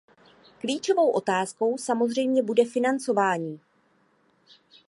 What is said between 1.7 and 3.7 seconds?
samozřejmě bude financování.